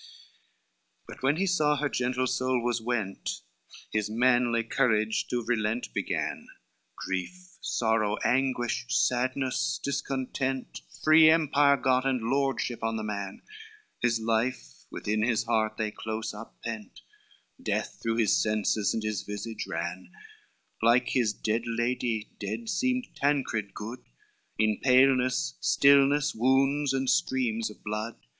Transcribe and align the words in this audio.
LXX 0.03 0.37
But 1.07 1.21
when 1.21 1.35
he 1.35 1.45
saw 1.45 1.75
her 1.75 1.87
gentle 1.87 2.25
soul 2.25 2.63
was 2.63 2.81
went, 2.81 3.41
His 3.93 4.09
manly 4.09 4.63
courage 4.63 5.27
to 5.27 5.43
relent 5.45 5.93
began, 5.93 6.47
Grief, 6.95 7.59
sorrow, 7.61 8.17
anguish, 8.25 8.87
sadness, 8.89 9.79
discontent, 9.83 10.81
Free 11.03 11.29
empire 11.29 11.77
got 11.77 12.07
and 12.07 12.19
lordship 12.23 12.81
on 12.83 12.95
the 12.97 13.03
man, 13.03 13.43
His 14.01 14.19
life 14.19 14.85
within 14.89 15.21
his 15.21 15.43
heart 15.43 15.77
they 15.77 15.91
close 15.91 16.33
up 16.33 16.59
pent, 16.63 17.01
Death 17.61 17.99
through 18.01 18.15
his 18.17 18.35
senses 18.41 18.95
and 18.95 19.03
his 19.03 19.21
visage 19.21 19.67
ran: 19.69 20.09
Like 20.81 21.09
his 21.09 21.31
dead 21.31 21.67
lady, 21.67 22.31
dead 22.39 22.69
seemed 22.69 23.05
Tancred 23.13 23.75
good, 23.75 24.01
In 24.57 24.79
paleness, 24.81 25.59
stillness, 25.61 26.33
wounds 26.33 26.91
and 26.91 27.07
streams 27.07 27.69
of 27.69 27.83
blood. 27.83 28.15